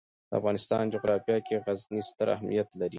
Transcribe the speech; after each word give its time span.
د 0.29 0.31
افغانستان 0.39 0.83
جغرافیه 0.93 1.37
کې 1.47 1.55
غزني 1.65 2.01
ستر 2.09 2.27
اهمیت 2.35 2.69
لري. 2.79 2.89